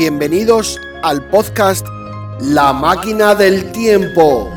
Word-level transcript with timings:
Bienvenidos 0.00 0.80
al 1.02 1.28
podcast 1.28 1.86
La 2.40 2.72
máquina 2.72 3.34
del 3.34 3.70
tiempo. 3.70 4.48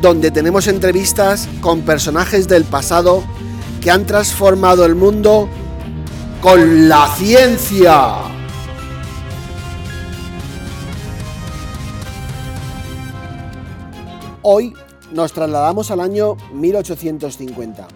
Donde 0.00 0.30
tenemos 0.30 0.68
entrevistas 0.68 1.50
con 1.60 1.82
personajes 1.82 2.48
del 2.48 2.64
pasado 2.64 3.22
que 3.82 3.90
han 3.90 4.06
transformado 4.06 4.86
el 4.86 4.94
mundo 4.94 5.50
con 6.40 6.88
la 6.88 7.14
ciencia. 7.14 8.14
Hoy 14.40 14.72
nos 15.12 15.34
trasladamos 15.34 15.90
al 15.90 16.00
año 16.00 16.38
1850, 16.54 17.86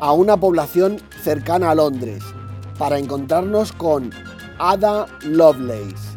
a 0.00 0.12
una 0.12 0.36
población 0.36 1.00
cercana 1.22 1.70
a 1.70 1.74
Londres, 1.74 2.22
para 2.78 2.98
encontrarnos 2.98 3.72
con 3.72 4.10
Ada 4.58 5.06
Lovelace, 5.22 6.16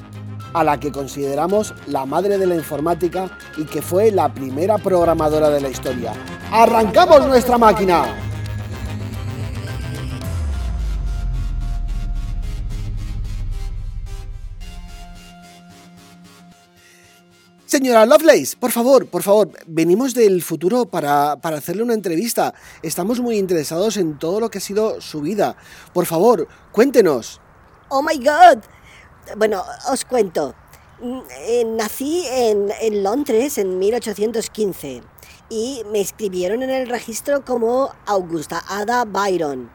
a 0.53 0.63
la 0.63 0.79
que 0.79 0.91
consideramos 0.91 1.73
la 1.87 2.05
madre 2.05 2.37
de 2.37 2.47
la 2.47 2.55
informática 2.55 3.29
y 3.57 3.65
que 3.65 3.81
fue 3.81 4.11
la 4.11 4.33
primera 4.33 4.77
programadora 4.77 5.49
de 5.49 5.61
la 5.61 5.69
historia. 5.69 6.13
¡Arrancamos 6.51 7.25
nuestra 7.27 7.57
máquina! 7.57 8.30
Señora 17.71 18.05
Lovelace, 18.05 18.57
por 18.57 18.69
favor, 18.71 19.07
por 19.07 19.23
favor, 19.23 19.49
venimos 19.65 20.13
del 20.13 20.41
futuro 20.41 20.87
para, 20.87 21.37
para, 21.37 21.55
hacerle 21.55 21.83
una 21.83 21.93
entrevista. 21.93 22.53
Estamos 22.83 23.21
muy 23.21 23.37
interesados 23.37 23.95
en 23.95 24.19
todo 24.19 24.41
lo 24.41 24.49
que 24.49 24.57
ha 24.57 24.61
sido 24.61 24.99
su 24.99 25.21
vida. 25.21 25.55
Por 25.93 26.05
favor, 26.05 26.49
cuéntenos. 26.73 27.39
Oh 27.87 28.01
my 28.01 28.17
God. 28.17 28.61
Bueno, 29.37 29.63
os 29.89 30.03
cuento. 30.03 30.53
Eh, 31.47 31.63
nací 31.65 32.25
en, 32.29 32.73
en 32.81 33.03
Londres 33.03 33.57
en 33.57 33.79
1815 33.79 35.01
y 35.49 35.83
me 35.93 35.99
inscribieron 35.99 36.63
en 36.63 36.71
el 36.71 36.89
registro 36.89 37.45
como 37.45 37.95
Augusta 38.05 38.61
Ada 38.67 39.05
Byron, 39.05 39.71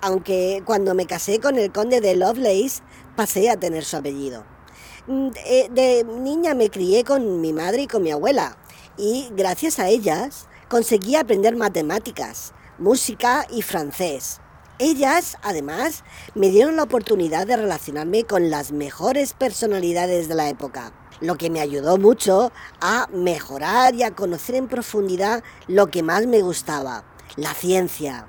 aunque 0.00 0.62
cuando 0.64 0.94
me 0.94 1.06
casé 1.06 1.40
con 1.40 1.58
el 1.58 1.72
conde 1.72 2.00
de 2.00 2.14
Lovelace 2.14 2.84
pasé 3.16 3.50
a 3.50 3.58
tener 3.58 3.84
su 3.84 3.96
apellido. 3.96 4.59
Mm, 5.06 5.28
de, 5.30 6.04
niña 6.04 6.54
me 6.54 6.68
crié 6.70 7.04
con 7.04 7.40
mi 7.40 7.52
madre 7.52 7.82
y 7.82 7.86
con 7.86 8.02
mi 8.02 8.10
abuela 8.10 8.56
y 8.98 9.28
gracias 9.32 9.78
a 9.78 9.88
ellas 9.88 10.46
conseguí 10.68 11.16
aprender 11.16 11.56
matemáticas, 11.56 12.52
música 12.78 13.46
y 13.50 13.62
francés. 13.62 14.40
Ellas, 14.78 15.36
además, 15.42 16.04
me 16.34 16.48
dieron 16.48 16.76
la 16.76 16.84
oportunidad 16.84 17.46
de 17.46 17.56
relacionarme 17.56 18.24
con 18.24 18.50
las 18.50 18.72
mejores 18.72 19.34
personalidades 19.34 20.28
de 20.28 20.34
la 20.34 20.48
época, 20.48 20.92
lo 21.20 21.36
que 21.36 21.50
me 21.50 21.60
ayudó 21.60 21.98
mucho 21.98 22.52
a 22.80 23.06
mejorar 23.12 23.94
y 23.94 24.02
a 24.02 24.14
conocer 24.14 24.54
en 24.54 24.68
profundidad 24.68 25.42
lo 25.66 25.88
que 25.88 26.02
más 26.02 26.26
me 26.26 26.40
gustaba, 26.40 27.04
la 27.36 27.52
ciencia. 27.52 28.26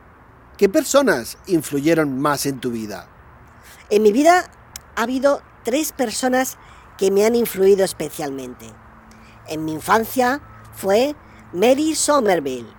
¿Qué 0.57 0.67
personas 0.67 1.37
influyeron 1.47 2.19
más 2.19 2.45
en 2.45 2.59
tu 2.59 2.71
vida? 2.71 3.07
En 3.89 4.03
mi 4.03 4.11
vida 4.11 4.51
ha 4.95 5.03
habido 5.03 5.41
tres 5.63 5.91
personas 5.91 6.57
que 6.97 7.11
me 7.11 7.25
han 7.25 7.35
influido 7.35 7.83
especialmente. 7.83 8.67
En 9.47 9.65
mi 9.65 9.73
infancia 9.73 10.41
fue 10.73 11.15
Mary 11.53 11.95
Somerville, 11.95 12.69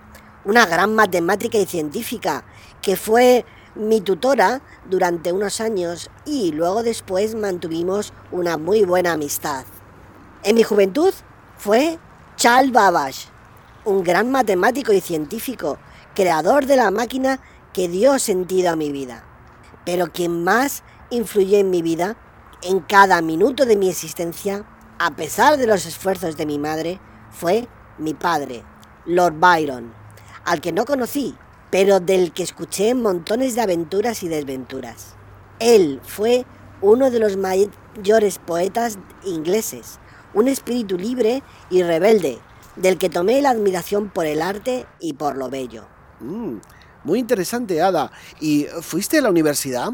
una 0.45 0.65
gran 0.65 0.95
matemática 0.95 1.57
y 1.57 1.65
científica 1.65 2.43
que 2.81 2.95
fue 2.95 3.45
mi 3.75 4.01
tutora 4.01 4.61
durante 4.89 5.31
unos 5.31 5.61
años 5.61 6.09
y 6.25 6.51
luego 6.51 6.83
después 6.83 7.35
mantuvimos 7.35 8.13
una 8.31 8.57
muy 8.57 8.83
buena 8.83 9.13
amistad. 9.13 9.65
En 10.43 10.55
mi 10.55 10.63
juventud 10.63 11.13
fue 11.57 11.97
Charles 12.35 12.71
Babbage, 12.71 13.27
un 13.85 14.03
gran 14.03 14.31
matemático 14.31 14.93
y 14.93 15.01
científico, 15.01 15.77
creador 16.13 16.65
de 16.65 16.75
la 16.75 16.91
máquina 16.91 17.39
que 17.73 17.87
dio 17.87 18.19
sentido 18.19 18.71
a 18.71 18.75
mi 18.75 18.91
vida. 18.91 19.23
Pero 19.85 20.11
quien 20.11 20.43
más 20.43 20.83
influyó 21.09 21.57
en 21.57 21.69
mi 21.69 21.81
vida 21.81 22.15
en 22.65 22.79
cada 22.79 23.21
minuto 23.21 23.65
de 23.65 23.75
mi 23.75 23.89
existencia, 23.89 24.65
a 24.99 25.15
pesar 25.15 25.57
de 25.57 25.67
los 25.67 25.85
esfuerzos 25.85 26.37
de 26.37 26.45
mi 26.45 26.59
madre, 26.59 26.99
fue 27.31 27.67
mi 27.97 28.13
padre, 28.13 28.63
Lord 29.05 29.35
Byron, 29.39 29.93
al 30.45 30.61
que 30.61 30.71
no 30.71 30.85
conocí, 30.85 31.35
pero 31.71 31.99
del 31.99 32.31
que 32.31 32.43
escuché 32.43 32.93
montones 32.93 33.55
de 33.55 33.61
aventuras 33.61 34.23
y 34.23 34.27
desventuras. 34.27 35.15
Él 35.59 35.99
fue 36.03 36.45
uno 36.81 37.11
de 37.11 37.19
los 37.19 37.37
mayores 37.37 38.39
poetas 38.39 38.97
ingleses, 39.25 39.99
un 40.33 40.47
espíritu 40.47 40.97
libre 40.97 41.43
y 41.69 41.83
rebelde, 41.83 42.39
del 42.75 42.97
que 42.97 43.09
tomé 43.09 43.41
la 43.41 43.51
admiración 43.51 44.09
por 44.09 44.25
el 44.25 44.41
arte 44.41 44.85
y 44.99 45.13
por 45.13 45.37
lo 45.37 45.49
bello. 45.49 45.85
Mm, 46.19 46.57
muy 47.03 47.19
interesante, 47.19 47.81
Ada. 47.81 48.11
¿Y 48.39 48.65
fuiste 48.81 49.19
a 49.19 49.21
la 49.21 49.29
universidad? 49.29 49.91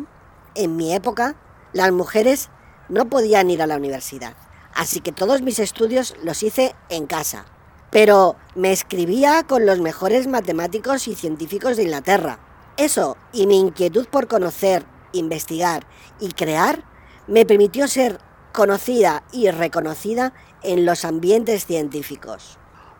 En 0.55 0.75
mi 0.75 0.93
época, 0.93 1.35
las 1.73 1.91
mujeres 1.91 2.49
no 2.89 3.09
podían 3.09 3.49
ir 3.49 3.61
a 3.61 3.67
la 3.67 3.77
universidad, 3.77 4.35
así 4.73 4.99
que 4.99 5.11
todos 5.11 5.41
mis 5.41 5.59
estudios 5.59 6.15
los 6.23 6.43
hice 6.43 6.75
en 6.89 7.05
casa. 7.07 7.45
Pero 7.91 8.35
me 8.55 8.71
escribía 8.71 9.43
con 9.43 9.65
los 9.65 9.79
mejores 9.79 10.27
matemáticos 10.27 11.07
y 11.07 11.15
científicos 11.15 11.77
de 11.77 11.83
Inglaterra. 11.83 12.39
Eso 12.77 13.17
y 13.33 13.47
mi 13.47 13.59
inquietud 13.59 14.07
por 14.07 14.27
conocer, 14.27 14.85
investigar 15.11 15.87
y 16.19 16.29
crear 16.29 16.83
me 17.27 17.45
permitió 17.45 17.87
ser 17.87 18.19
conocida 18.53 19.23
y 19.31 19.49
reconocida 19.49 20.33
en 20.63 20.85
los 20.85 21.05
ambientes 21.05 21.65
científicos. 21.65 22.57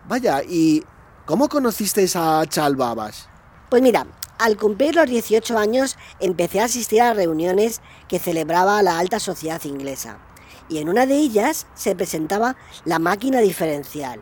Vaya, 0.07 0.41
¿y 0.43 0.83
cómo 1.25 1.49
conociste 1.49 2.05
a 2.15 2.43
Chalbabas? 2.47 3.27
Pues 3.69 3.81
mira, 3.81 4.07
al 4.39 4.55
cumplir 4.55 4.95
los 4.95 5.07
18 5.07 5.57
años 5.57 5.97
empecé 6.19 6.61
a 6.61 6.65
asistir 6.65 7.01
a 7.01 7.13
reuniones 7.13 7.81
que 8.07 8.19
celebraba 8.19 8.81
la 8.81 8.97
alta 8.97 9.19
sociedad 9.19 9.61
inglesa. 9.65 10.17
Y 10.69 10.77
en 10.77 10.87
una 10.87 11.05
de 11.05 11.15
ellas 11.15 11.67
se 11.75 11.95
presentaba 11.95 12.55
la 12.85 12.99
máquina 12.99 13.41
diferencial, 13.41 14.21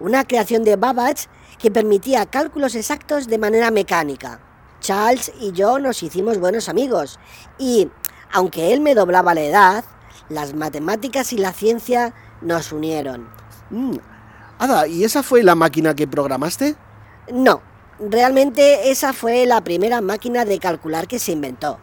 una 0.00 0.24
creación 0.24 0.64
de 0.64 0.76
Babbage 0.76 1.28
que 1.58 1.70
permitía 1.70 2.24
cálculos 2.24 2.74
exactos 2.74 3.26
de 3.26 3.36
manera 3.36 3.70
mecánica. 3.70 4.40
Charles 4.80 5.32
y 5.38 5.52
yo 5.52 5.78
nos 5.78 6.02
hicimos 6.02 6.38
buenos 6.38 6.68
amigos 6.68 7.18
y, 7.58 7.90
aunque 8.32 8.72
él 8.72 8.80
me 8.80 8.94
doblaba 8.94 9.34
la 9.34 9.42
edad, 9.42 9.84
las 10.30 10.54
matemáticas 10.54 11.32
y 11.32 11.38
la 11.38 11.52
ciencia 11.52 12.14
nos 12.40 12.72
unieron. 12.72 13.28
Mm. 13.70 13.96
Ada, 14.58 14.86
¿y 14.86 15.04
esa 15.04 15.22
fue 15.22 15.42
la 15.42 15.54
máquina 15.54 15.94
que 15.94 16.06
programaste? 16.08 16.74
No, 17.30 17.60
Realmente 18.00 18.92
esa 18.92 19.12
fue 19.12 19.44
la 19.44 19.60
primera 19.62 20.00
máquina 20.00 20.44
de 20.44 20.60
calcular 20.60 21.08
que 21.08 21.18
se 21.18 21.32
inventó. 21.32 21.80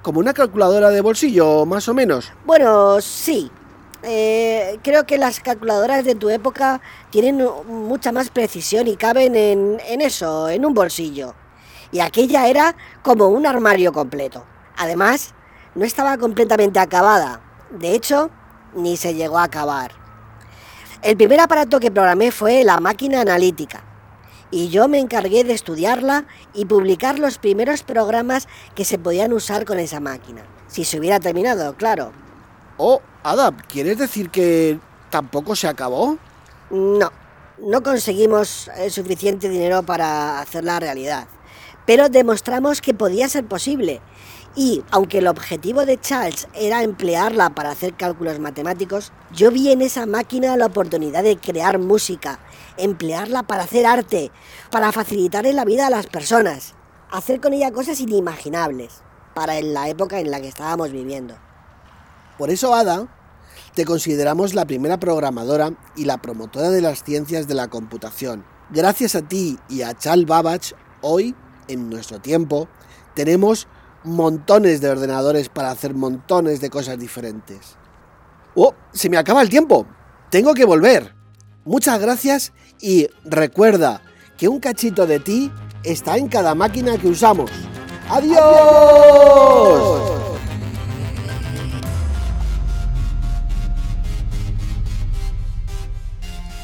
¿Como 0.00 0.20
una 0.20 0.32
calculadora 0.32 0.90
de 0.90 1.00
bolsillo, 1.00 1.66
más 1.66 1.88
o 1.88 1.94
menos? 1.94 2.32
Bueno, 2.44 3.00
sí. 3.00 3.50
Eh, 4.04 4.78
creo 4.84 5.06
que 5.06 5.18
las 5.18 5.40
calculadoras 5.40 6.04
de 6.04 6.14
tu 6.14 6.30
época 6.30 6.80
tienen 7.10 7.44
mucha 7.66 8.12
más 8.12 8.30
precisión 8.30 8.86
y 8.86 8.96
caben 8.96 9.34
en, 9.34 9.80
en 9.88 10.00
eso, 10.02 10.48
en 10.48 10.64
un 10.64 10.72
bolsillo. 10.72 11.34
Y 11.90 11.98
aquella 11.98 12.46
era 12.46 12.76
como 13.02 13.26
un 13.26 13.44
armario 13.44 13.92
completo. 13.92 14.44
Además, 14.76 15.34
no 15.74 15.84
estaba 15.84 16.16
completamente 16.16 16.78
acabada. 16.78 17.40
De 17.70 17.92
hecho, 17.92 18.30
ni 18.76 18.96
se 18.96 19.14
llegó 19.14 19.38
a 19.38 19.44
acabar. 19.44 19.90
El 21.02 21.16
primer 21.16 21.40
aparato 21.40 21.80
que 21.80 21.90
programé 21.90 22.30
fue 22.30 22.62
la 22.62 22.78
máquina 22.78 23.22
analítica 23.22 23.82
y 24.50 24.68
yo 24.68 24.88
me 24.88 24.98
encargué 24.98 25.44
de 25.44 25.54
estudiarla 25.54 26.26
y 26.54 26.66
publicar 26.66 27.18
los 27.18 27.38
primeros 27.38 27.82
programas 27.82 28.48
que 28.74 28.84
se 28.84 28.98
podían 28.98 29.32
usar 29.32 29.64
con 29.64 29.78
esa 29.78 30.00
máquina. 30.00 30.42
Si 30.68 30.84
se 30.84 30.98
hubiera 30.98 31.20
terminado, 31.20 31.74
claro. 31.74 32.12
Oh, 32.76 33.00
Ada, 33.22 33.56
¿quieres 33.68 33.98
decir 33.98 34.30
que 34.30 34.78
tampoco 35.10 35.56
se 35.56 35.68
acabó? 35.68 36.18
No, 36.70 37.10
no 37.58 37.82
conseguimos 37.82 38.68
eh, 38.76 38.90
suficiente 38.90 39.48
dinero 39.48 39.82
para 39.82 40.40
hacerla 40.40 40.78
realidad, 40.80 41.26
pero 41.86 42.08
demostramos 42.08 42.80
que 42.80 42.94
podía 42.94 43.28
ser 43.28 43.46
posible 43.46 44.00
y 44.56 44.82
aunque 44.90 45.18
el 45.18 45.26
objetivo 45.26 45.84
de 45.84 46.00
Charles 46.00 46.48
era 46.54 46.82
emplearla 46.82 47.50
para 47.50 47.70
hacer 47.70 47.94
cálculos 47.94 48.40
matemáticos, 48.40 49.12
yo 49.32 49.50
vi 49.50 49.70
en 49.70 49.82
esa 49.82 50.06
máquina 50.06 50.56
la 50.56 50.66
oportunidad 50.66 51.22
de 51.22 51.36
crear 51.36 51.78
música, 51.78 52.40
emplearla 52.78 53.42
para 53.42 53.64
hacer 53.64 53.84
arte, 53.84 54.32
para 54.70 54.92
facilitarle 54.92 55.52
la 55.52 55.66
vida 55.66 55.86
a 55.86 55.90
las 55.90 56.06
personas, 56.06 56.74
hacer 57.10 57.40
con 57.40 57.52
ella 57.52 57.70
cosas 57.70 58.00
inimaginables 58.00 59.02
para 59.34 59.60
la 59.60 59.90
época 59.90 60.18
en 60.20 60.30
la 60.30 60.40
que 60.40 60.48
estábamos 60.48 60.90
viviendo. 60.90 61.36
Por 62.38 62.48
eso, 62.48 62.74
Ada, 62.74 63.08
te 63.74 63.84
consideramos 63.84 64.54
la 64.54 64.64
primera 64.64 64.98
programadora 64.98 65.72
y 65.96 66.06
la 66.06 66.16
promotora 66.16 66.70
de 66.70 66.80
las 66.80 67.04
ciencias 67.04 67.46
de 67.46 67.54
la 67.54 67.68
computación. 67.68 68.42
Gracias 68.70 69.14
a 69.14 69.22
ti 69.22 69.58
y 69.68 69.82
a 69.82 69.92
Charles 69.94 70.26
Babbage, 70.26 70.74
hoy, 71.02 71.34
en 71.68 71.90
nuestro 71.90 72.20
tiempo, 72.20 72.68
tenemos 73.14 73.68
montones 74.06 74.80
de 74.80 74.88
ordenadores 74.88 75.48
para 75.48 75.70
hacer 75.70 75.94
montones 75.94 76.60
de 76.60 76.70
cosas 76.70 76.98
diferentes. 76.98 77.76
¡Oh! 78.54 78.74
Se 78.92 79.10
me 79.10 79.18
acaba 79.18 79.42
el 79.42 79.50
tiempo. 79.50 79.86
Tengo 80.30 80.54
que 80.54 80.64
volver. 80.64 81.14
Muchas 81.64 82.00
gracias 82.00 82.52
y 82.80 83.08
recuerda 83.24 84.00
que 84.38 84.48
un 84.48 84.60
cachito 84.60 85.06
de 85.06 85.18
ti 85.18 85.50
está 85.82 86.16
en 86.16 86.28
cada 86.28 86.54
máquina 86.54 86.96
que 86.96 87.08
usamos. 87.08 87.50
¡Adiós! 88.08 90.12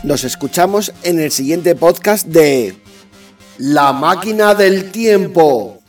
Nos 0.05 0.25
escuchamos 0.25 0.93
en 1.03 1.21
el 1.21 1.31
siguiente 1.31 1.75
podcast 1.75 2.27
de 2.27 2.77
La 3.59 3.93
máquina 3.93 4.55
del 4.55 4.91
tiempo. 4.91 5.82